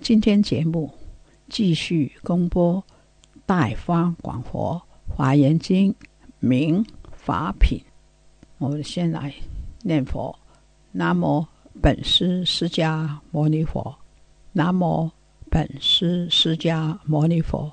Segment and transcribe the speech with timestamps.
[0.00, 0.90] 今天节目
[1.48, 2.82] 继续公播。
[3.44, 5.94] 大方广佛华严经
[6.38, 7.78] 明法品，
[8.56, 9.34] 我们先来
[9.82, 10.34] 念佛：
[10.92, 11.44] 南无
[11.82, 13.94] 本师释迦牟尼佛，
[14.52, 15.10] 南无
[15.50, 17.70] 本师释迦牟尼佛，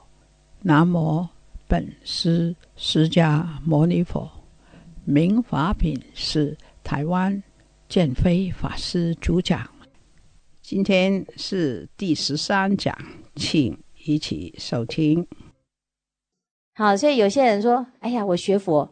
[0.64, 1.26] 南无
[1.68, 4.30] 本师释迦牟尼佛。
[5.06, 7.42] 明法品是台湾
[7.88, 9.70] 建飞法师主讲，
[10.70, 12.96] 今天是第十三讲，
[13.36, 13.76] 请
[14.06, 15.26] 一起收听。
[16.76, 18.88] 好，所以有些人说：“哎呀，我学佛，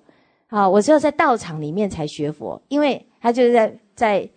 [0.47, 4.29] 好，我只有在道场里面才学佛，因为他就是在在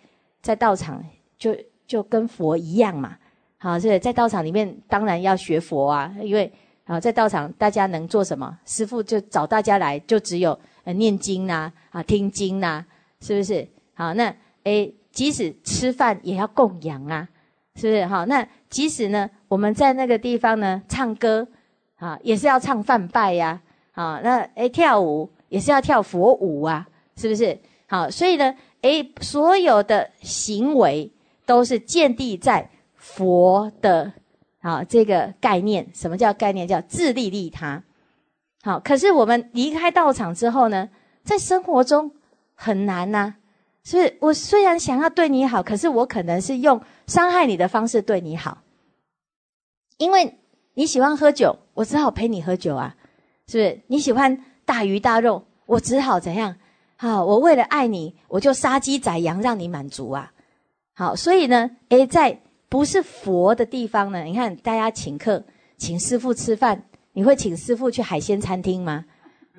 [0.43, 1.03] 在道场
[1.39, 3.17] 就就跟佛一样嘛。
[3.57, 6.53] 好，所以在道场里面当然要学佛啊，因为
[6.85, 8.59] 啊，在道场大家能做什么？
[8.67, 12.85] 师傅就找大家来，就只有呃念经呐，啊听经呐，
[13.23, 13.67] 是不是？
[13.95, 17.27] 好，那诶，即使吃饭也要供养啊，
[17.75, 18.07] 是不是？
[18.07, 21.47] 好，那即使呢，我们在那个地方呢唱歌。”
[22.01, 23.61] 啊，也是要唱饭拜呀，
[23.93, 27.59] 啊，那诶跳舞也是要跳佛舞啊，是不是？
[27.89, 31.13] 好，所以呢，诶，所有的行为
[31.45, 34.11] 都是建立在佛的
[34.63, 35.87] 啊这个概念。
[35.93, 36.67] 什么叫概念？
[36.67, 37.83] 叫自利利他。
[38.63, 40.89] 好，可是我们离开道场之后呢，
[41.23, 42.11] 在生活中
[42.55, 43.35] 很难呐。
[43.99, 48.59] 是我虽然想要对你好，可是我可能是用伤害你的方式对你好，
[49.99, 50.37] 因为。
[50.75, 52.95] 你喜欢喝酒，我只好陪你喝酒啊，
[53.49, 53.81] 是不是？
[53.89, 56.57] 你喜欢大鱼大肉，我只好怎样？
[56.97, 60.33] 好，我为了爱你，我就杀鸡宰羊让你满足啊。
[60.95, 65.43] 好，所以呢，诶，在不是佛的地方呢，你看大家请客，
[65.77, 69.05] 请师傅吃饭，你会请师傅去海鲜餐厅吗？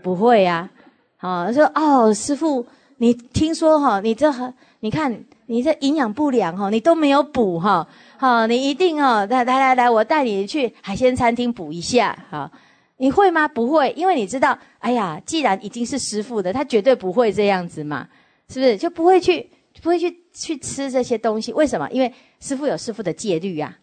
[0.01, 0.71] 不会呀。
[1.17, 2.65] 好，说哦，师傅，
[3.01, 7.87] 你听说哈，你这很你看你这营养不良哈，你都没有补哈。
[8.17, 12.15] 好，你一定哦，来来来来，我带你去海鲜餐厅补一下。
[12.29, 12.51] 好，
[12.97, 13.47] 你会吗？
[13.47, 18.07] 不会，因为你知道，哎呀，既然已经是师傅的，他绝对不会这样子嘛，
[18.47, 18.77] 是不是？
[18.77, 19.49] 就不会去，
[19.81, 21.51] 不会去去吃这些东西。
[21.53, 21.89] 为什么？
[21.89, 23.79] 因为师傅有师傅的戒律呀。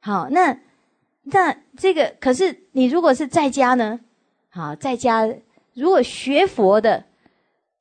[0.00, 0.58] 好，那
[1.22, 4.00] 那这个，可是你如果是在家呢？
[4.50, 5.24] 好，在家
[5.74, 7.04] 如果学佛的，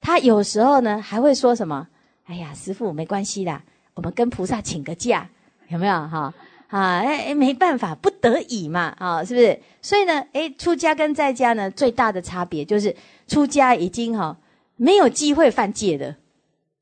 [0.05, 1.87] 他有时候呢还会说什么？
[2.25, 3.63] 哎呀，师傅没关系啦，
[3.95, 5.27] 我们跟菩萨请个假。
[5.69, 6.31] 有没有哈
[6.67, 6.99] 啊？
[6.99, 9.59] 哎哎，没办法，不得已嘛啊，是不是？
[9.81, 12.95] 所以呢，哎，出家跟在家呢，最大的差别就是
[13.27, 14.37] 出家已经哈
[14.75, 16.15] 没有机会犯戒的，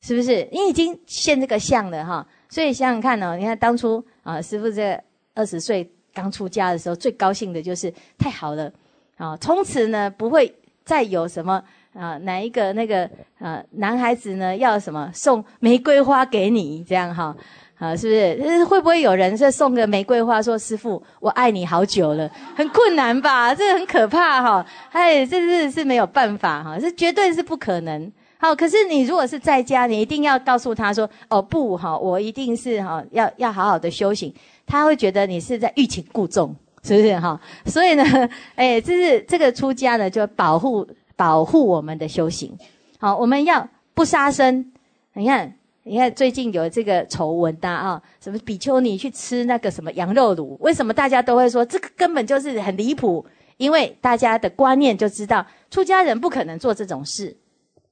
[0.01, 0.45] 是不是？
[0.51, 2.27] 你已经现这个相了哈。
[2.49, 5.01] 所以想想看哦，你看当初啊，师傅这
[5.33, 8.69] 二十岁刚出家的时候，最高兴的就是太好了
[9.15, 11.63] 啊，从此呢不会再有什么
[11.93, 13.09] 啊哪一个那个
[13.39, 17.35] 啊男孩子呢要什么送玫瑰花给你这样哈。
[17.79, 18.63] 啊，是不是？
[18.63, 23.53] 会不会有人是送个玫瑰花，说师傅，我爱你好久了，很困难吧？
[23.53, 24.65] 这很可怕哈！
[24.91, 28.09] 哎，这是是没有办法哈，这绝对是不可能。
[28.37, 34.33] 好，可是你如果是在家，你一定要告诉他说，哦不哈，我一定是哈，要要好好的修行。
[34.65, 37.37] 他会觉得你是在欲擒故纵，是不是哈？
[37.65, 38.03] 所以呢，
[38.55, 42.57] 哎，这是这个出家呢，就保护保护我们的修行。
[42.99, 44.71] 好，我们要不杀生，
[45.13, 45.55] 你看。
[45.85, 53.25] 你看最近有这个丑闻的啊，什么比丘尼去吃那个什么羊肉卤，为什么大家都会说这个根本就是很离谱？
[53.57, 57.35] 因为大家的观念就知道出家人不可能做这种事，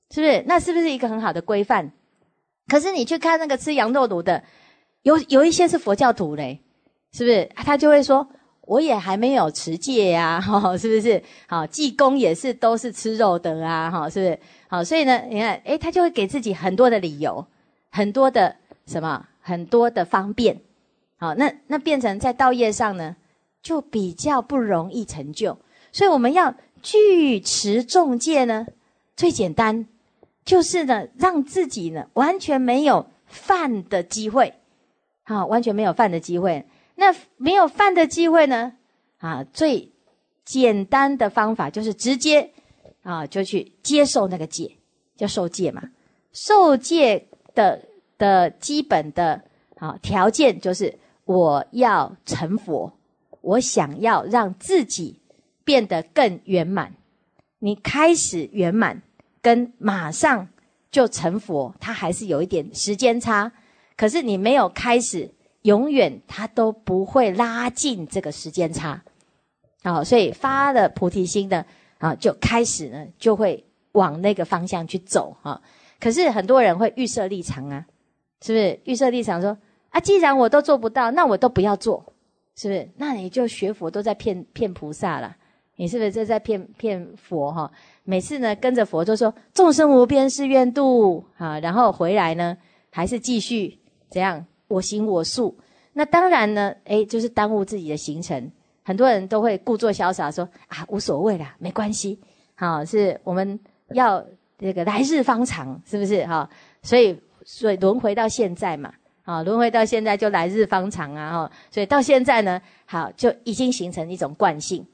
[0.09, 0.41] 是不是？
[0.47, 1.91] 那是不是一个很好的规范？
[2.69, 4.41] 可是你去看那个吃羊肉卤的，
[5.01, 6.62] 有有一些是佛教徒嘞，
[7.12, 7.44] 是不是？
[7.56, 8.25] 他就会说
[8.61, 11.21] 我也还没有持戒呀， 哈，是不是？
[11.47, 14.39] 好，济公也是都是吃肉的啊，哈，是不是？
[14.67, 17.45] 好，所以呢，你看，诶，他就会给自己很多的理由，
[17.89, 18.55] 很多的
[18.85, 20.61] 什么，很多的方便。
[21.17, 23.15] 好，那那变成在道业上呢，
[23.61, 25.57] 就比较不容易成就。
[25.91, 28.65] 所以我们要具持重戒呢，
[29.15, 29.85] 最简单
[30.45, 34.53] 就是呢，让自己呢完全没有犯的机会，
[35.23, 36.65] 好，完全没有犯的机会。
[37.01, 38.74] 那没有犯的机会呢？
[39.18, 39.92] 啊，最
[40.45, 42.51] 简单的方法就是直接
[43.01, 44.77] 啊，就去接受那个戒，
[45.18, 45.81] 叫受戒嘛。
[46.31, 47.83] 受戒的
[48.19, 49.42] 的基本的
[49.77, 52.94] 啊条件就是我要成佛，
[53.42, 55.19] 我想要让自己
[55.63, 56.94] 变得更圆满。
[57.57, 59.01] 你开始圆满，
[59.42, 60.47] 跟马上
[60.92, 63.51] 就成佛，它还是有一点时间差。
[63.97, 65.31] 可是你没有开始。
[65.63, 69.03] 永远他都不会拉近这个时间差，
[69.83, 71.65] 好，所以发了菩提心的
[71.99, 75.61] 啊，就开始呢，就会往那个方向去走哈。
[75.99, 77.85] 可是很多人会预设立场啊，
[78.41, 78.79] 是不是？
[78.85, 79.55] 预设立场说
[79.89, 82.03] 啊，既然我都做不到，那我都不要做，
[82.55, 82.89] 是不是？
[82.97, 85.35] 那你就学佛都在骗骗菩萨了，
[85.75, 87.71] 你是不是这在骗骗佛哈？
[88.03, 92.57] 每次呢跟着佛就说众生无边誓愿度啊，然后回来呢
[92.91, 93.77] 还是继续
[94.09, 94.43] 怎样？
[94.71, 95.56] 我行我素，
[95.94, 98.50] 那当然呢，诶，就是耽误自己的行程。
[98.83, 102.19] 很多人都会故作潇洒说啊，无所谓啦，没关系。
[102.56, 103.59] 好，是我们
[103.89, 104.25] 要
[104.57, 106.25] 这个来日方长，是不是？
[106.25, 106.50] 哈，
[106.81, 108.91] 所以所以轮回到现在嘛，
[109.23, 114.85] 啊，轮回到现在就来日方长啊，哈，所以到现在呢，好就已经形成一种惯性。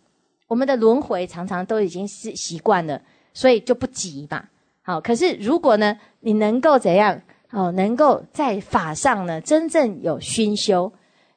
[0.48, 3.02] 我们的轮回常常都已经是习惯了，
[3.34, 4.44] 所以就不急嘛。
[4.82, 7.22] 好，可是如果呢，你能够怎样？
[7.52, 10.92] 哦，能够在法上呢，真正有熏修，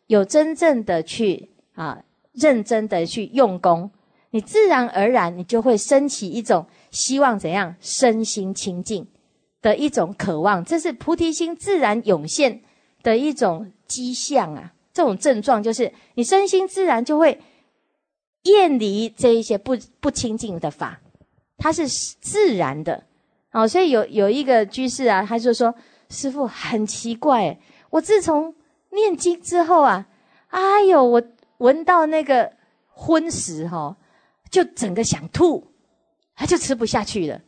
[0.08, 2.02] 有真正的去啊，
[2.32, 3.88] 认真的去用功，
[4.30, 9.06] 你自然而然，你就会升起一种希望怎样身心清净
[9.62, 12.60] 的一种渴望，这是菩提心自然涌现
[13.04, 14.72] 的一种迹象啊。
[14.92, 17.40] 这种症状就是你身心自然就会
[18.42, 21.00] 厌离这一些不不清净的法，
[21.56, 23.04] 它是自然的。
[23.52, 25.72] 哦，所以有有一个居士啊，他就说。
[26.10, 27.58] 师傅很奇怪，
[27.88, 28.54] 我自从
[28.90, 30.06] 念经之后啊，
[30.48, 31.22] 哎呦，我
[31.58, 32.52] 闻到那个
[32.88, 33.96] 荤食哈，
[34.50, 35.72] 就整个想吐，
[36.34, 37.40] 他就吃不下去了。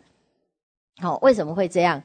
[0.99, 2.03] 好，为什么会这样？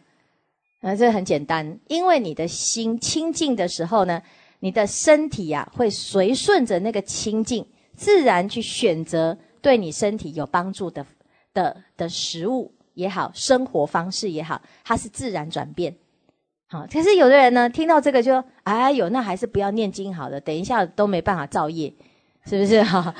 [0.81, 4.21] 啊，这很简单，因为你的心清净的时候呢，
[4.59, 7.65] 你的身体呀会随顺着那个清净，
[7.95, 11.05] 自然去选择对你身体有帮助的
[11.53, 15.95] 的的食物也好，生活方式也好，它是自然转变。
[16.69, 21.93] 好，可是有的人呢，听到这个就，哎呦，那还是不要念经好了，等一下都没办法造业，
[22.45, 22.83] 是不是？
[22.83, 23.13] 哈，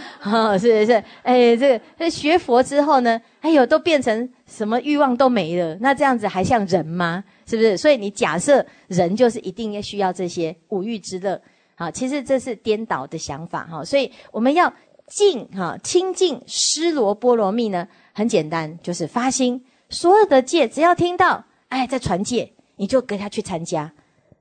[0.58, 7.24] 是不是，哎，这个学佛之后呢，哎呦，都变成什么欲望都没了，那这样子还像人吗？
[7.46, 7.78] 是不是？
[7.78, 11.42] 所以你假设人就是一定要需要这些五欲之乐，
[11.76, 13.82] 好，其实这是颠倒的想法哈。
[13.86, 14.74] 所以我们要
[15.08, 22.52] 净哈清净施罗波罗蜜呢，很简单，就是发心，所有的戒只要听到，哎，在传戒。
[22.78, 23.92] 你就跟他去参加，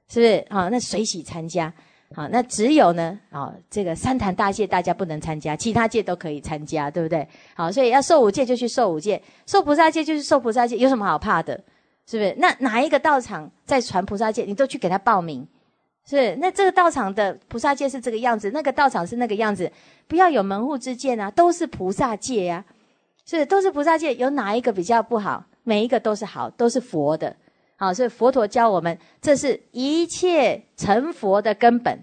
[0.09, 0.47] 是不是？
[0.49, 1.73] 好，那随喜参加。
[2.15, 7.27] 好，那只有呢，啊，这个三坛大戒大家不能参加，其他戒都可以参加，对不对？
[7.55, 11.61] 好，所以要受五戒就去受五戒，受菩萨戒就是受菩萨戒，有什么好怕的？
[12.07, 12.33] 是不是？
[12.39, 15.45] 那哪一个道场在传菩萨戒，你都去给他报名，
[16.09, 16.37] 是？
[16.37, 19.71] 那这个道场的菩萨戒是这个样子，那个道场是那个样子，
[20.07, 22.65] 不要有门户之见啊，都是菩萨戒呀，
[23.25, 25.45] 是都是菩萨戒，有哪一个比较不好？
[25.65, 27.35] 每一个都是好，都是佛的。
[27.77, 32.03] 好，所以佛陀教我们，这是一切成佛的根本。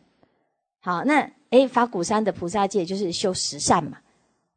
[0.80, 3.98] 好，那诶，法鼓山的菩萨戒就是修十善嘛，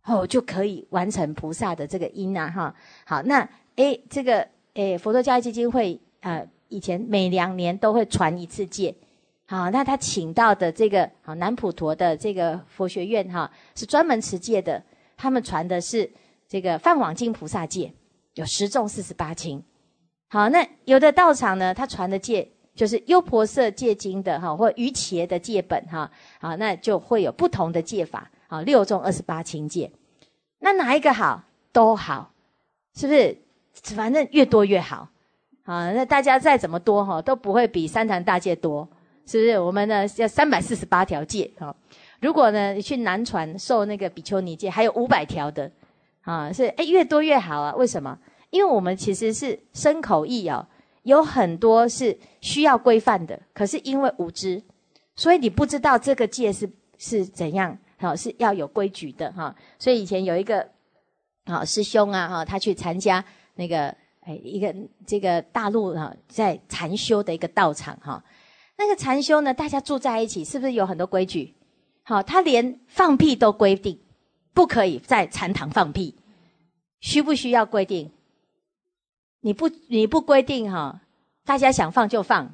[0.04, 2.75] 哦，就可以完成菩萨的这个因啊，哈。
[3.04, 8.94] 好，那诶，这个诶，佛陀教育基金会呃，以前每两年都会传一次戒。
[9.46, 14.82] 好，那他请到的这个好南普陀的这个佛学院哈，是专门持戒的，
[15.16, 16.11] 他们传的是
[16.49, 17.92] 这个梵网经菩萨戒，
[18.35, 19.62] 有十众四十八轻。
[20.28, 29.90] 好，那有的道场呢，他传的戒就是优婆塞戒经的哈，或瑜伽的戒本哈，好，那就会有不同的戒法，好，六种二十八清戒，
[30.59, 31.42] 那哪一个好
[31.73, 32.33] 都好，
[32.95, 33.38] 是不是？
[33.95, 35.09] 反正越多越好，
[35.64, 38.88] 好，那大家再怎么多哈，都不会比三坛大戒多，
[39.26, 39.59] 是不是？
[39.59, 41.75] 我们呢要三百四十八条戒哈，
[42.21, 45.71] 如果呢你去南传受那个比丘尼戒，还有五百条的，
[46.23, 47.75] 啊，是哎越多越好啊？
[47.76, 48.18] 为什么？
[48.56, 50.66] 因为我们其实是身口意哦，
[51.02, 54.62] 有很多是需要规范的，可是因为无知，
[55.14, 59.54] 所以你不知道这个戒是是怎样好是要有规矩的哈。
[59.78, 60.66] 所以以前有一个
[61.44, 63.22] 好师兄啊哈，他去参加
[63.56, 64.75] 那个哎一个
[65.06, 68.25] 这个大陆哈在禅修的一个道场哈。
[68.78, 71.54] 那个禅修呢，大家住在一起，是不是有很多规矩？
[72.04, 74.00] 好，他连放屁都规定，
[74.54, 76.14] 不可以在禅堂放屁，
[77.00, 78.10] 需不需要规定？
[79.40, 81.00] 你不你不规定哈，
[81.45, 82.50] 大家想放就放，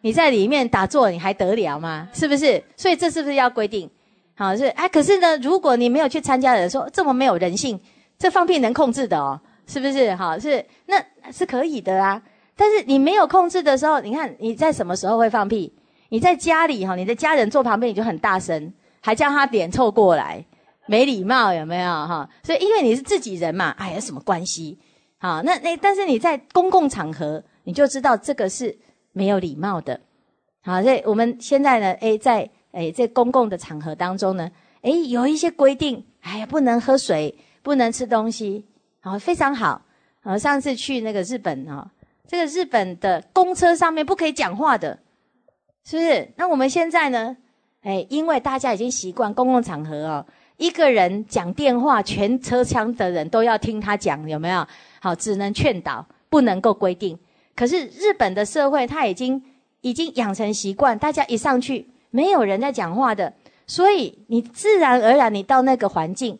[0.00, 2.08] 你在里面打坐，你还得了吗？
[2.12, 2.62] 是不是？
[2.76, 3.90] 所以这是不是要规定？
[4.34, 7.78] 好是哎，可是呢，如果你没有去参加的人说这么没有人性，
[8.18, 10.14] 这放屁能控制的哦，是不是？
[10.14, 10.96] 好是那
[11.30, 12.22] 是可以的啊。
[12.56, 15.72] 但是你没有控制的时候，你看你在什么时候会放屁？
[16.08, 20.44] 你在家里哈，你的家人坐旁边你就很大声，还叫他脸凑过来，
[20.86, 22.28] 没礼貌有没有哈？
[22.42, 24.78] 所以因为你是自己人嘛，哎，有什么关系？
[25.22, 28.74] 好，那那但是你在公共场合，你就知道这个是
[29.12, 30.00] 没有礼貌的。
[30.62, 34.50] 好，所以我们现在呢，哎，在哎在公共的场合当中呢，
[34.80, 38.64] 哎有一些规定，哎呀不能喝水，不能吃东西，
[39.00, 39.82] 好非常好。
[40.22, 41.90] 好，上次去那个日本啊。
[42.26, 44.98] 这个日本的公车上面不可以讲话的，
[45.84, 46.32] 是不是？
[46.36, 47.36] 那我们现在呢？
[47.82, 50.26] 哎，因为大家已经习惯公共场合哦，
[50.60, 54.66] 一个人讲电话，全车厢的人都要听他讲，有没有？
[55.00, 57.18] 好，只能劝导，不能够规定。
[57.56, 59.42] 可是日本的社会，他已经
[59.80, 63.32] 已经养成习惯，大家一上去没有人在讲话的，
[63.66, 66.38] 所以你自然而然，你到那个环境，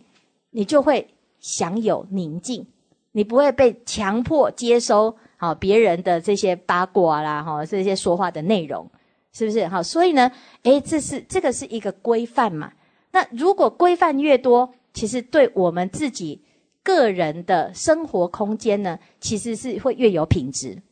[0.50, 1.09] 你就会
[1.39, 2.67] 享有宁静，
[3.12, 5.17] 你不会被强迫接收。
[5.39, 8.87] 好，别人的这些八卦啦，哈，这些说话的内容，
[9.33, 9.67] 是不是？
[9.67, 10.31] 好，所以呢，
[10.65, 12.71] 诶，这是这个是一个规范嘛？
[13.12, 16.43] 那如果规范越多，其实对我们自己
[16.83, 20.83] 个人的生活空间呢，其实是会越有品质。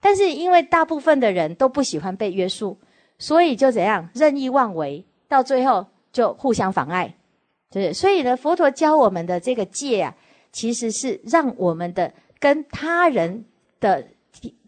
[0.00, 2.78] 但是因为大部分的人都不喜欢被约束，
[3.18, 7.14] 所以就怎样任意妄为，到最后就互相妨碍，
[7.70, 10.16] 对所以呢，佛陀教我们的这个戒啊，
[10.52, 13.44] 其实是让我们的跟他人。
[13.80, 14.06] 的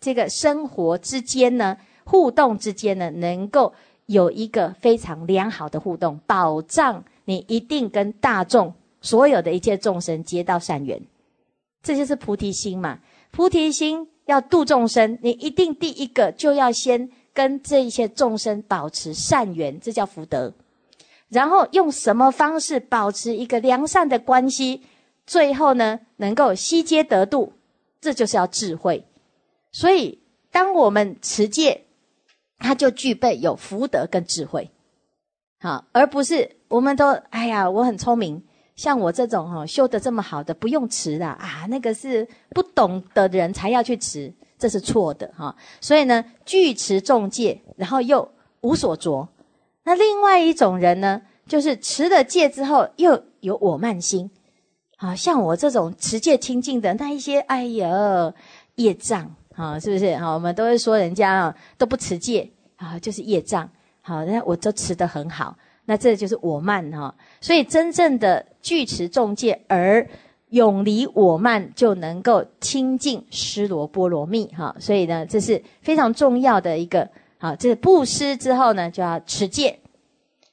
[0.01, 3.71] 这个生活之间呢，互动之间呢，能够
[4.07, 11.01] 有一个非常良好的互动，保障你一定跟大众所有的一切众生结到善缘，
[11.83, 12.99] 这就是菩提心嘛。
[13.31, 20.53] 菩提心要度众生，你一定第一个就要先跟这一些众生保持善缘，这叫福德。
[21.29, 24.83] 然后用什么方式保持一个良善的关系，
[25.27, 27.53] 最后呢，能够悉皆得度。
[28.03, 29.05] 这就是要智慧，
[29.71, 30.19] 所以
[30.51, 31.85] 当我们持戒，
[32.63, 34.71] 他就具备有福德跟智慧，
[35.61, 38.43] 好，而不是我们都哎呀，我很聪明，
[38.77, 45.55] 像我这种哈修的这么好的，不用持的啊，那个是不懂的人才要去持，这是错的哈。
[45.81, 49.29] 所以呢，具持重戒，然后又无所着。
[49.85, 54.31] 那另外一种人呢，就是持了戒之后又有我慢心。
[54.99, 58.33] 啊，像我这种持戒清净的那一些，哎呀，
[58.77, 60.17] 业障啊，是不是？
[60.17, 63.69] 好，我们都会说人家啊都不持戒啊，就是业障。
[64.01, 67.15] 好，那我都持得很好，那这就是我慢哈。
[67.41, 70.09] 所以真正的具持重戒而
[70.49, 74.75] 永离我慢，就能够清净施罗波罗蜜哈。
[74.81, 77.55] 所以呢，这是非常重要的一个好。
[77.55, 79.79] 这是布施之后呢，就要持戒。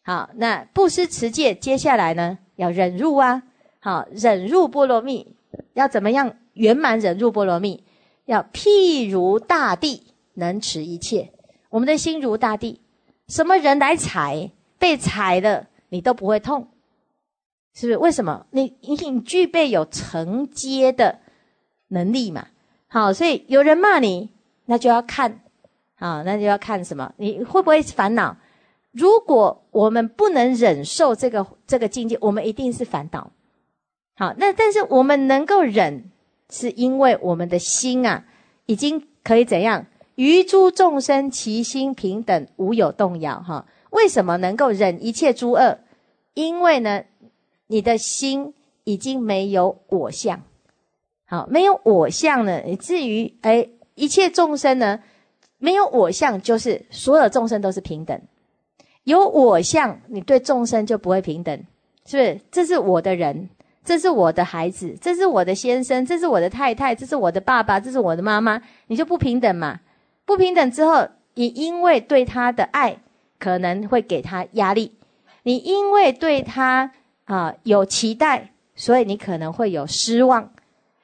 [0.03, 3.41] 好，那布施持戒，接下来呢要忍辱啊。
[3.79, 5.35] 好，忍入波罗蜜，
[5.73, 7.83] 要怎么样圆满忍入波罗蜜？
[8.29, 10.03] 要譬如大地
[10.35, 11.33] 能持一切，
[11.71, 12.79] 我们的心如大地，
[13.27, 16.67] 什么人来踩，被踩了你都不会痛，
[17.73, 17.97] 是不是？
[17.97, 18.45] 为什么？
[18.51, 21.21] 你你具备有承接的
[21.87, 22.49] 能力嘛？
[22.87, 24.29] 好，所以有人骂你，
[24.65, 25.41] 那就要看，
[25.95, 27.11] 啊，那就要看什么？
[27.17, 28.37] 你会不会烦恼？
[28.91, 33.31] 如果我们不能忍受这个这个境界，我们一定是烦恼。
[34.15, 36.11] 好，那但是我们能够忍，
[36.49, 38.25] 是因为我们的心啊，
[38.65, 39.85] 已经可以怎样？
[40.15, 43.39] 于诸众生，其心平等，无有动摇。
[43.41, 45.79] 哈，为什么能够忍一切诸恶？
[46.33, 47.03] 因为呢，
[47.67, 48.53] 你的心
[48.83, 50.41] 已经没有我相。
[51.25, 55.01] 好，没有我相呢，以至于哎，一切众生呢，
[55.57, 58.19] 没有我相，就是所有众生都是平等。
[59.03, 61.57] 有我相，你对众生就不会平等，
[62.05, 62.41] 是不是？
[62.51, 63.49] 这是我的人。
[63.89, 69.79] 这是我的孩子，这是我的先生，这是我的太太，这是我的爸爸，这是我的妈妈，你就不平等嘛？
[70.25, 72.97] 不平等之后，你因为对他的爱
[73.39, 74.93] 可能会给他压力，
[75.41, 76.91] 你因为对他
[77.25, 80.51] 啊有期待，所以你可能会有失望。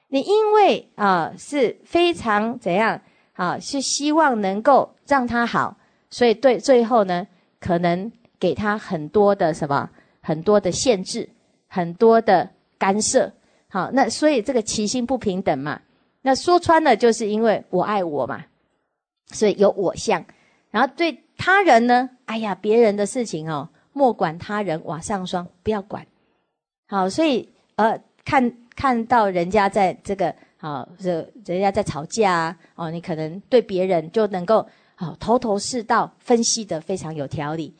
[0.09, 3.01] 你因为啊是非常怎样
[3.33, 5.75] 啊，是希望能够让他好，
[6.11, 7.25] 所以对最后呢，
[7.59, 9.89] 可能给他很多的什么。
[10.21, 11.29] 很多的限制，
[11.67, 13.31] 很多的干涉。
[13.67, 15.81] 好，那所以这个其心不平等嘛，
[16.21, 18.45] 那说穿了就是因为我爱我嘛，
[19.27, 20.23] 所以有我相。
[20.71, 26.05] 然后对他人呢，哎呀，别人的事情哦，莫管他人瓦上霜，不要管。
[26.87, 34.65] 好，所以呃，看看到人家在这个好，这人家在吵架啊，哦，你可能对别人就能够
[34.95, 37.73] 好头头是道，分析的非常有条理。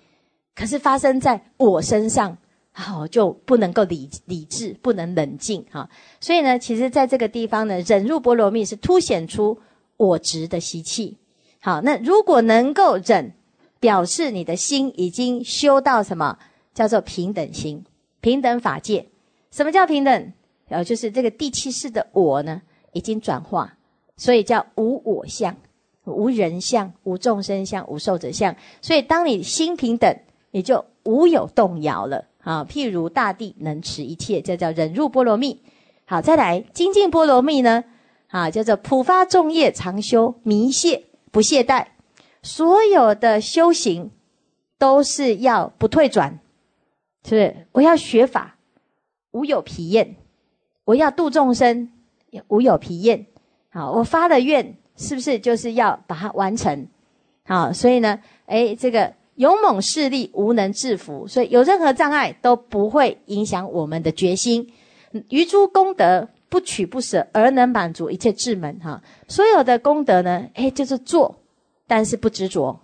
[0.55, 2.37] 可是发生在我身上，
[2.77, 5.89] 好就不能够理理智，不能冷静哈。
[6.19, 9.57] 所以呢，其实在这个地方呢，忍入波罗蜜是凸显出
[9.95, 11.17] 我执的习气。
[11.61, 13.31] 好，那如果能够忍，
[13.79, 16.37] 表示你的心已经修到什么
[16.73, 17.85] 叫做平等心。
[18.19, 19.07] 平等法界，
[19.51, 20.33] 什么叫平等？
[20.67, 23.77] 然后就是这个第七世的我呢，已经转化，
[24.17, 25.55] 所以叫无我相、
[26.03, 28.53] 无人相、无众生相、无寿者相。
[28.81, 30.13] 所以当你心平等，
[30.51, 32.63] 你就无有动摇了啊。
[32.63, 35.61] 譬如大地能持一切，这叫忍入波罗蜜。
[36.05, 37.83] 好，再来精进波罗蜜呢，
[38.29, 41.87] 啊，叫做普发众业常修弥懈不懈怠，
[42.41, 44.11] 所有的修行
[44.77, 46.39] 都是要不退转。
[47.27, 47.67] 是不是？
[47.71, 48.57] 我要学法，
[49.31, 50.15] 无有疲厌；
[50.83, 51.91] 我要度众生，
[52.49, 53.25] 无有疲厌。
[53.69, 56.87] 好，我发了愿，是不是就是要把它完成？
[57.43, 64.71] 好，所以呢，哎，这个勇猛势力无能制服，所以有任何障碍都不会影响我们的决心。
[65.29, 68.79] 余诸功德不取不舍，而能满足一切智门。
[68.79, 71.35] 哈，所有的功德呢，哎，就是做，
[71.87, 72.79] 但是不执着。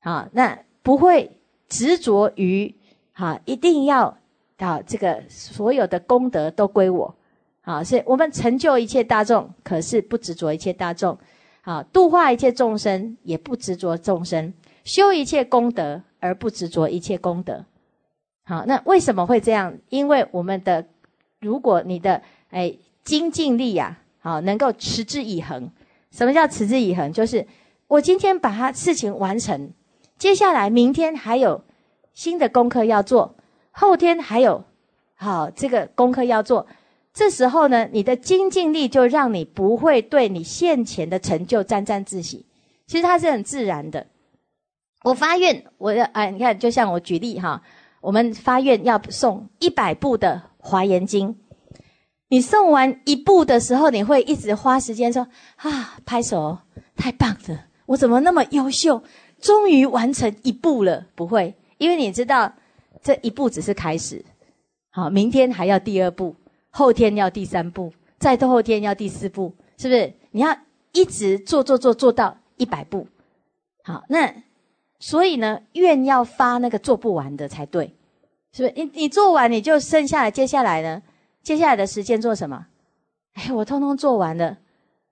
[0.00, 1.30] 好，那不会
[1.68, 2.74] 执着于。
[3.16, 4.18] 哈，一定要
[4.56, 4.82] 啊！
[4.84, 7.14] 这个所有的功德都归我。
[7.60, 11.16] 好，所以我们成就一切大众，可是不执着一切大众。
[11.60, 14.52] 好，度化一切众生，也不执着众生；
[14.84, 17.64] 修一切功德，而不执着一切功德。
[18.44, 19.76] 好，那为什么会这样？
[19.88, 20.86] 因为我们的，
[21.40, 25.70] 如果你的哎精进力呀，好能够持之以恒。
[26.10, 27.12] 什么叫持之以恒？
[27.12, 27.46] 就是
[27.88, 29.72] 我今天把它事情完成，
[30.18, 31.62] 接下来明天还有。
[32.12, 33.34] 新的功课要做，
[33.72, 34.62] 后天还有
[35.16, 36.68] 好这个功课要做。
[37.12, 42.46] 这时候呢，你的精进力就让你不会对你现前的成就沾沾自喜。
[42.86, 44.06] 其实它是很自然的。
[45.04, 47.62] 我发愿，我要哎，你看，就像我举例哈，
[48.00, 51.28] 我们发愿要送一百部的《华严经》，
[52.28, 56.56] 你送完一部的时候，你会一直花时间说啊，拍手，
[56.96, 57.66] 太棒了！
[57.84, 59.02] 我怎么那么优秀？
[59.42, 61.54] 终于完成一部了，不会。
[61.76, 62.50] 因为你知道，
[63.02, 64.24] 这一步只是开始，
[64.90, 66.34] 好，明天还要第二步，
[66.70, 70.14] 后天要第三步，再后天要第四步，是不是？
[70.30, 70.56] 你要
[70.92, 73.06] 一直做做做做到一百步，
[73.82, 74.34] 好，那
[74.98, 77.94] 所以呢，愿要发那个做不完的才对，
[78.52, 78.72] 是不是？
[78.74, 81.02] 你你做完，你就剩下来，接下来呢？
[81.42, 82.66] 接下来的时间做什么？
[83.34, 84.58] 哎，我通通做完了。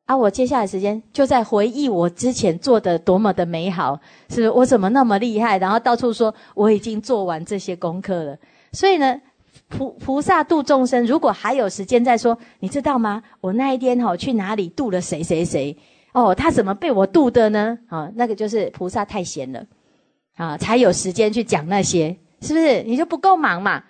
[0.04, 0.16] 啊！
[0.16, 5.58] 我接下来时间就在回忆我之前做的多么的美好，是不是我怎么那么厉害？
[5.58, 8.36] 然后到处说我已经做完这些功课了。
[8.72, 9.20] 所以呢，
[9.68, 13.22] 菩菩萨度众生，如果还有时间再说，你知道吗？
[13.40, 15.76] 我那一天哈去哪里度了谁谁谁？
[16.12, 17.78] 哦，他怎么被我度的呢？
[17.88, 19.66] 啊，那个就是菩萨太闲了，
[20.36, 22.82] 啊，才有时间去讲那些，是不是？
[22.82, 23.82] 你就不够忙嘛？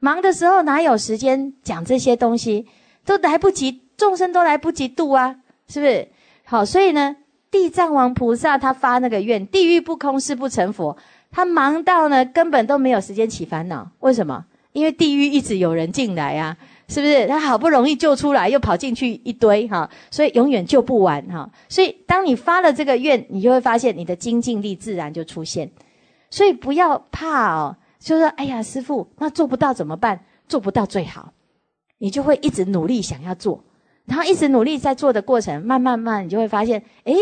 [0.00, 2.66] 忙的时候哪有时间讲这些东西？
[3.04, 5.36] 都来不及，众生都来不及度啊！
[5.66, 6.08] 是不是
[6.44, 6.64] 好？
[6.64, 7.16] 所以呢，
[7.50, 10.96] 地藏王菩萨他发那个愿，地狱不空，誓不成佛。
[11.30, 13.90] 他忙到呢，根本都没有时间起烦恼。
[14.00, 14.44] 为什么？
[14.72, 16.56] 因为地狱一直有人进来啊，
[16.88, 17.26] 是不是？
[17.26, 21.50] 他好不容易救出来，又跑进去一堆哈，所以永远救不完哈。
[21.68, 25.70] 所以当你发了这个愿，你就会发现你的精进力自然就出现。
[26.30, 30.20] 所以不要怕哦，就说哎呀，师傅，那做不到怎么办？
[30.48, 31.32] 做不到最好，
[31.98, 33.62] 你就会一直努力想要做。
[34.06, 37.12] 然后一直努力在做的过程，慢慢慢，你就会发现，哎，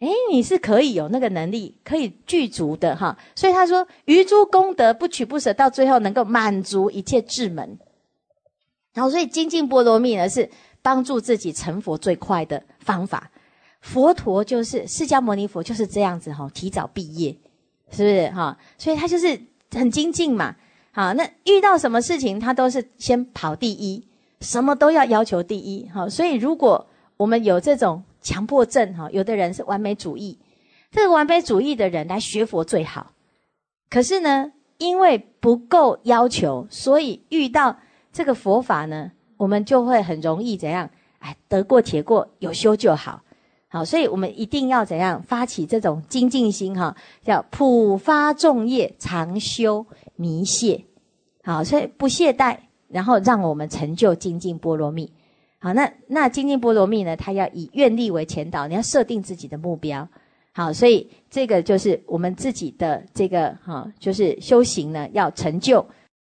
[0.00, 3.16] 哎，你是可以有那个能力，可以具足的哈。
[3.36, 7.78] 所以他说，余诸功德不取不舍，到最后能够满足一切智门。
[8.96, 10.48] 然后，所以精进波罗蜜呢，是
[10.80, 13.30] 帮助自己成佛最快的方法。
[13.82, 17.30] 佛陀就是释迦牟尼佛就是这样子哈，提早毕业，
[17.90, 18.56] 是不是哈？
[18.78, 19.38] 所以他就是
[19.72, 20.56] 很精进嘛。
[20.92, 24.02] 好，那遇到什么事情，他都是先跑第一。
[24.40, 30.38] 什么都要要求第一，哈，所以如果我们有这种强迫症，哈，有的人是完美主义，
[30.90, 33.12] 这个完美主义的人来学佛最好。
[33.88, 37.78] 可是呢，因为不够要求，所以遇到
[38.16, 40.88] 这个佛法呢，我们就会很容易怎样？
[41.18, 43.20] 哎，得过且过，有修就好，
[43.68, 50.82] 好，所以我们一定要怎样发起这种精进心，哈，叫普发众业，常修弥谢。
[51.44, 52.56] 好，所以不懈怠，
[52.88, 55.12] 然后让我们成就精进波罗蜜。
[55.58, 57.14] 好，那那精进波罗蜜呢？
[57.14, 60.08] 它要以愿力为前导，你要设定自己的目标。
[60.52, 65.84] 好，所以这个就是我们自己的这个哈，就是修行呢，要成就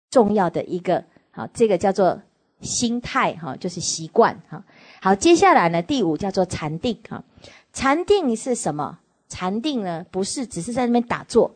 [0.09, 1.03] 重要的一个
[1.37, 2.19] 好，这个叫做
[2.61, 4.65] 心态哈，就是习惯哈。
[4.99, 7.23] 好，接下来呢，第五叫做禅定哈。
[7.71, 8.97] 禅定是什么？
[9.29, 11.55] 禅定呢，不是只是在那边打坐，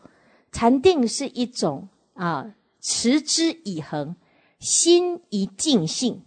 [0.51, 4.15] 禅定是一种啊，持之以恒，
[4.59, 6.21] 心一静性，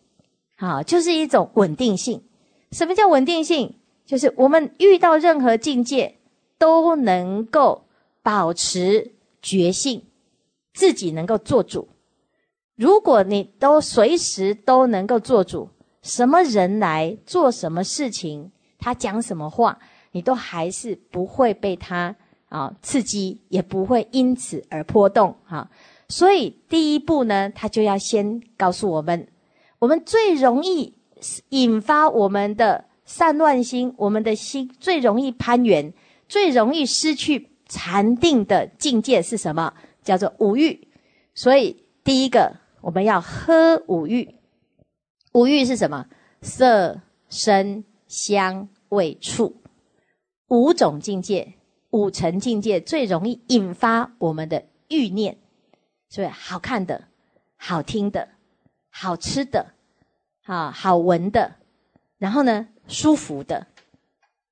[0.57, 2.25] 好，就是一种稳定性。
[2.73, 3.77] 什么叫稳定性？
[4.05, 6.17] 就是我们遇到任何境界。
[6.57, 7.85] 都能够
[8.23, 9.12] 保持
[9.43, 10.05] 觉性，
[10.73, 11.88] 自己能够做主。
[12.77, 15.69] 如果你都随时都能够做主，
[16.03, 19.79] 什么人来做什么事情，他讲什么话，
[20.13, 22.15] 你都还是不会被他
[22.49, 25.71] 啊刺激，也不会因此而波动哈。
[26.09, 29.27] 所以第一步呢，他就要先告诉我们，
[29.79, 30.95] 我们最容易
[31.51, 35.93] 引发我们的散乱心，我们的心最容易攀缘。
[36.27, 39.73] 最容易失去禅定的境界是什么？
[40.03, 40.89] 叫做五欲。
[41.35, 44.35] 所以第一个，我们要喝五欲。
[45.33, 46.07] 五欲是什么？
[46.42, 49.62] 色、声、香、味、触，
[50.49, 51.55] 五种境界，
[51.90, 55.38] 五层境界最容易引发我们的欲念。
[56.11, 57.09] 所以好看的、
[57.57, 58.29] 好听的、
[58.90, 59.68] 好吃的、
[60.44, 61.57] 啊好闻的，
[62.18, 63.66] 然后呢舒服的。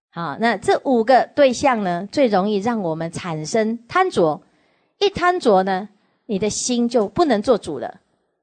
[0.09, 4.43] 好，那这五个对象呢，最容易让我们产生贪着。
[4.99, 5.91] 一贪着呢，
[6.27, 8.01] 你的心就不能做主了。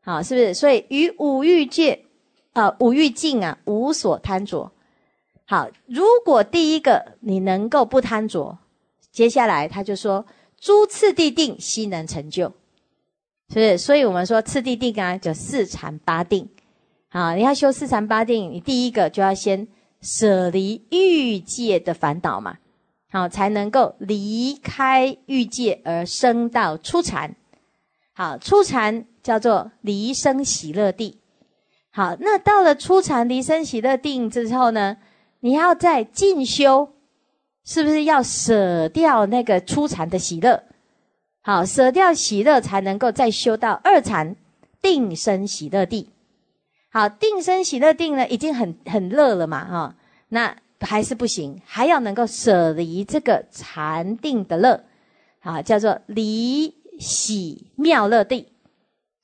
[0.10, 0.54] 啊，是不是？
[0.54, 2.06] 所以于五欲界，
[2.54, 4.72] 啊，五欲境啊，无所贪着。
[5.46, 8.58] 好，如果第一个你能够不贪着，
[9.12, 10.26] 接下来他就说，
[10.60, 12.48] 诸次第定悉能成就，
[13.50, 13.78] 是不是？
[13.78, 16.50] 所以我们说次第定啊，就四禅八定。
[17.10, 19.68] 好，你要修四禅八定，你第一个就要先。
[20.02, 22.56] 舍离欲界的烦恼嘛，
[23.12, 27.36] 好才能够离开欲界而升到初禅。
[28.14, 31.20] 好，初禅叫做离生喜乐地。
[31.92, 34.98] 好，那到了初禅离生喜乐定之后呢，
[35.40, 36.94] 你要再进修，
[37.66, 40.64] 是不是要舍掉那个初禅的喜乐？
[41.42, 44.36] 好，舍掉喜乐才能够再修到二禅
[44.82, 46.10] 定生喜乐地。
[46.92, 49.96] 好，定生喜乐定呢，已经很很乐了嘛，哈，
[50.30, 54.84] 那还是不行，还要能够舍离这个禅定的乐，
[55.42, 58.48] 啊，叫做离喜妙乐地。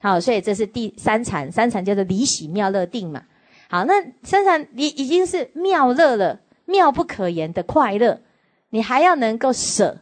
[0.05, 3.23] 好，所以这是第三禅，三禅叫做离喜妙乐定嘛。
[3.67, 8.21] 好，那三禅你已经是妙乐了，妙不可言的快乐，
[8.69, 9.97] 你还要能够舍，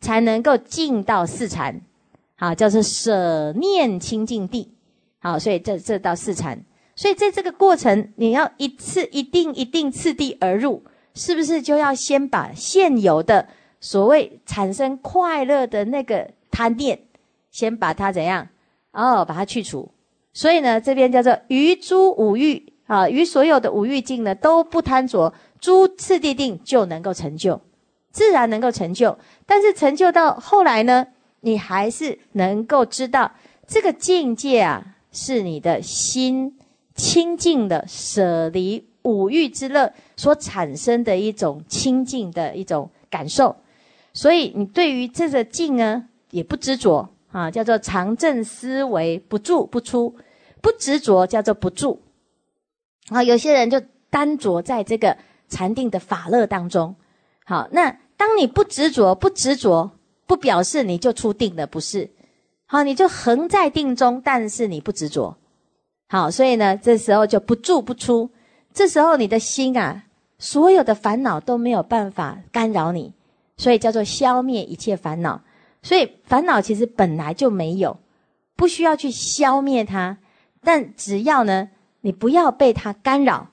[0.00, 1.80] 才能够进到四禅，
[2.36, 4.72] 好，叫做舍念清净地。
[5.18, 6.64] 好，所以这这到四禅。
[6.94, 10.84] 所以在这个过程，你要一次一定一定次第而入，
[11.16, 13.48] 是不是就要先把现有的
[13.80, 17.00] 所谓产生快乐的那个贪念，
[17.50, 18.46] 先把它怎样？
[18.92, 19.90] 哦，把它去除。
[20.32, 27.60] 所以呢，这边叫做于诸五欲啊，于所有的五欲境呢都不贪着，诸次第定就能够成就，
[28.10, 29.18] 自然能够成就。
[29.44, 31.08] 但是成就到后来呢，
[31.40, 33.32] 你还是能够知道
[33.66, 36.56] 这个境界啊，是你的心。
[36.94, 43.56] 清净的舍离五欲之乐所产生的一种清净的一种感受，
[44.12, 50.14] 所以你对于这个境呢也不执着啊，叫做常正思维不住不出，
[50.60, 52.00] 不执着叫做不住。
[53.08, 55.16] 啊，有些人就单着在这个
[55.48, 56.94] 禅定的法乐当中。
[57.44, 59.90] 好，那当你不执着不执着，
[60.26, 62.10] 不表示你就出定了，不是？
[62.66, 65.36] 好，你就横在定中，但是你不执着。
[66.08, 68.30] 好，所以呢，这时候就不住不出。
[68.74, 70.04] 这时候你的心啊，
[70.38, 73.14] 所有的烦恼都没有办法干扰你，
[73.56, 75.42] 所以叫做消灭一切烦恼。
[75.82, 77.98] 所以烦恼其实本来就没有，
[78.56, 80.18] 不需要去消灭它。
[80.62, 81.68] 但只要呢，
[82.00, 83.48] 你不要被它干扰，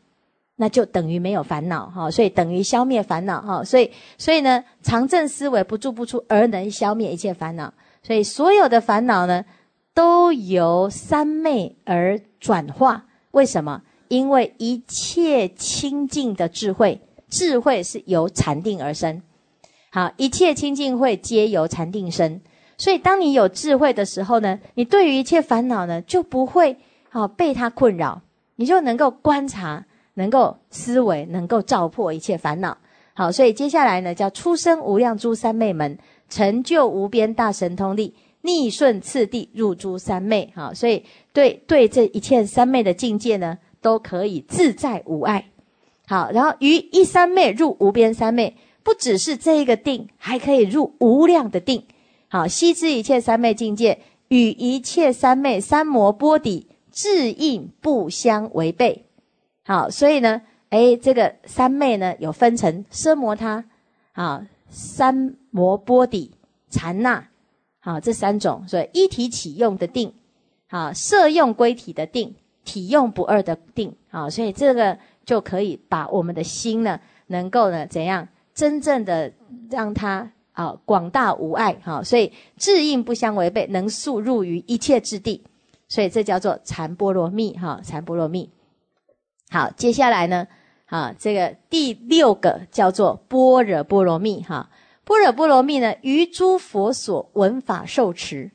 [0.55, 2.09] 那就等于没有烦恼哈。
[2.11, 3.63] 所以等于消灭烦恼哈。
[3.63, 7.73] 所以所以呢，常正思维不住不出，而能消灭一切烦恼。
[8.03, 9.43] 所以所有的烦恼呢。
[9.91, 13.81] 都由三昧而转化，为什么？
[14.07, 19.21] 因为一切清净的智慧，智慧是由禅定而生。
[19.91, 22.39] 好，一切清净会皆由禅定生。
[22.77, 26.77] 所以，当你有智慧的时候呢，你对于一切烦恼呢，就不会
[27.09, 28.21] 好被它困扰，
[28.55, 32.77] 你就能够观察，能够思维，能够照破一切烦恼。
[33.13, 35.97] 好，所以接下来呢，叫出生无量诸三昧门，
[36.29, 38.15] 成就无边大神通力。
[38.41, 45.49] 逆顺次第入诸三昧，哈，所以对对这一切三昧的境界呢，都可以自在无碍。
[46.07, 48.55] 好，然后于一三昧入无边三昧，
[48.89, 51.83] 不只是这一个定，还可以入无量的定。
[52.27, 53.99] 好，悉知一切三昧境界
[54.29, 59.05] 与一切三昧三摩波底智应不相违背。
[59.63, 63.63] 好，所以呢，哎，这个三昧呢，有分成奢摩他，
[64.13, 66.31] 啊，三摩波底
[66.71, 67.27] 禅那。
[67.79, 70.11] 好，这三种，所以一体起用的定，
[70.67, 72.33] 好，摄用归体的定，
[72.65, 78.27] 体用不二的定，好，所以这个就可以把我们的心呢，能够呢怎样
[78.59, 79.31] 真正的
[79.69, 85.41] 让它啊广大无碍，哈，所以智应不相违背，能速入于一切之地，
[85.87, 88.49] 所以这叫做禅波罗蜜，哈，禅波罗蜜。
[89.49, 90.45] 好，接下来呢，
[90.87, 94.69] 啊，这个第六个叫做般若波罗蜜，哈。
[95.05, 98.51] 般若波罗蜜呢，于诸佛所闻法受持，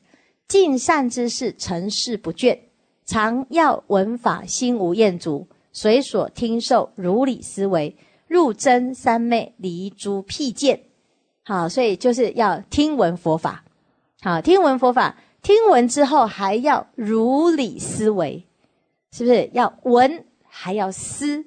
[0.47, 2.59] 尽善之事，成事不倦，
[3.05, 10.83] 常要闻法，心无厌足，随所听受，如理思维，入真三昧，离诸僻见。
[11.43, 13.63] 好，所以就是要听闻佛法。
[14.21, 18.47] 好，听闻佛法，听闻之后还要如理思维，
[19.11, 21.45] 是不是要闻还要思？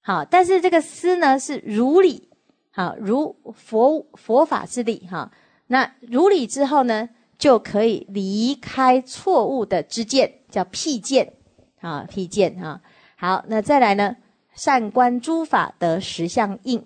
[0.00, 2.28] 好，但是这个思呢，是如理。
[2.70, 5.32] 好，如佛佛法之理哈，
[5.66, 11.32] 那如理之后呢，就可以离开错误的知见，叫辟见，
[11.80, 12.80] 啊，辟见啊。
[13.16, 14.14] 好，那再来呢，
[14.56, 16.84] 善观诸法得实相应，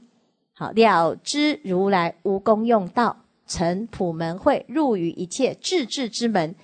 [0.52, 6.54] 好了知如来无功用道，成普门会，入于一切智智之门，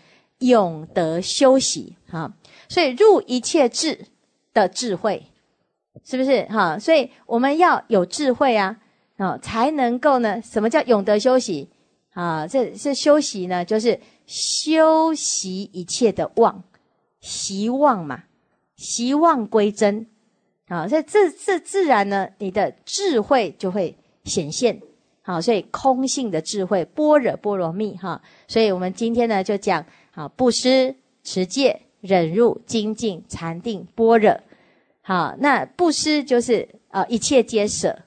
[0.40, 2.34] 永得修习哈。
[2.68, 4.06] 所以入一切智
[4.52, 5.26] 的智慧，
[6.04, 6.78] 是不是哈？
[6.78, 8.78] 所以我们要有智慧啊。
[9.16, 10.42] 啊，才能够呢？
[10.42, 11.70] 什么叫永得休息？
[12.12, 16.62] 啊，这这休息呢，就是修习一切的妄，
[17.18, 18.24] 习望嘛，
[18.76, 20.06] 习望归真。
[20.68, 24.80] 啊，所以自自自然呢，你的智慧就会显现。
[25.22, 28.20] 好，所以空性的智慧，般若波罗蜜哈。
[28.48, 34.38] 所以我们今天呢，就讲啊，布施、持戒、忍辱、精进、禅定、般若。
[35.02, 37.98] 好，那布施就是啊，一切皆舍。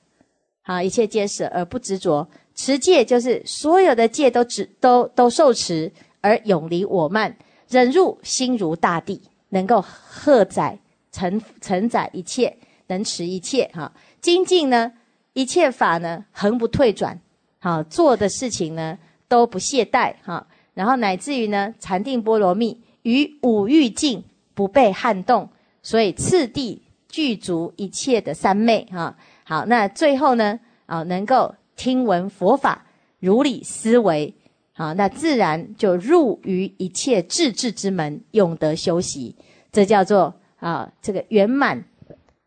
[0.63, 5.91] 啊，一切皆舍而不执着，持戒就是所有的戒都只都都受持
[6.21, 7.35] 而永离我慢，
[7.67, 9.19] 忍入心如大地，
[9.49, 10.77] 能够荷载
[11.11, 12.55] 承承载一切，
[12.87, 13.69] 能持一切。
[13.73, 13.91] 哈，
[14.21, 14.91] 精进呢，
[15.33, 17.19] 一切法呢恒不退转，
[17.59, 20.13] 好做的事情呢都不懈怠。
[20.23, 25.49] 哈，然后乃至于呢禅定波罗蜜与五欲境不被撼动，
[25.81, 28.85] 所以次第具足一切的三昧。
[28.91, 29.15] 哈。
[29.43, 30.59] 好，那最后呢？
[30.85, 32.83] 啊，能够听闻佛法，
[33.19, 34.33] 如理思维，
[34.73, 39.35] 好，那自然就入于一切智智之门，永得修习。
[39.71, 41.83] 这叫做啊，这个圆满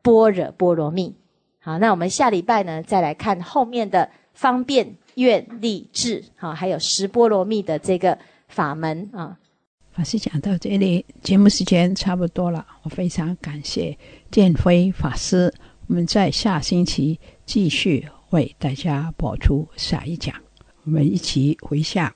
[0.03, 1.15] 般若波罗蜜。
[1.61, 9.39] 好，那我们下礼拜呢，再来看后面的方便愿力智，好，还有十波罗蜜的这个法门啊。
[9.93, 13.97] 法师讲到这里，节目时间差不多了，我非常感谢
[14.31, 15.53] 建辉法师。
[15.87, 20.35] 我们在下星期继续为大家播出下一讲，
[20.85, 22.11] 我们一起回向：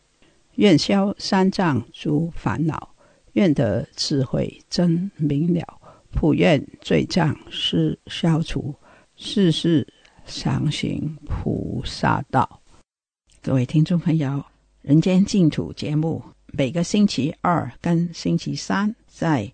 [0.55, 2.95] 愿消三障诸烦恼，
[3.35, 5.63] 愿得智慧真明了，
[6.13, 8.75] 普愿罪障失消除，
[9.17, 9.87] 世世
[10.27, 12.61] 常行菩萨道。
[13.43, 14.29] 各位听众朋友，
[14.83, 19.53] 《人间净土》节目每个星期二跟星期三在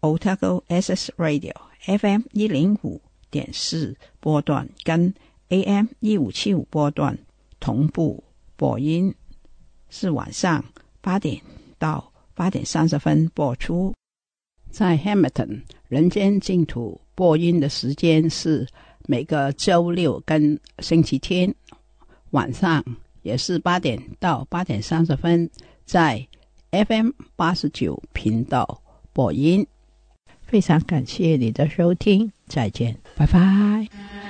[0.00, 1.54] Otago SS Radio
[1.86, 3.00] FM 一零五。
[3.32, 5.14] 点四波段跟
[5.50, 7.16] AM 一五七五波段
[7.60, 8.24] 同步
[8.56, 9.14] 播音，
[9.88, 10.64] 是晚上
[11.00, 11.40] 八点
[11.78, 13.94] 到八点三十分播出。
[14.68, 18.64] 在 Hamilton 人间净土播音的时间是
[19.08, 21.52] 每个周六跟星期天
[22.30, 22.84] 晚上，
[23.22, 25.50] 也是八点到八点三十分，
[25.84, 26.24] 在
[26.70, 28.80] FM 八十九频道
[29.12, 29.66] 播音。
[30.42, 34.29] 非常感谢你的收听，再见，拜拜。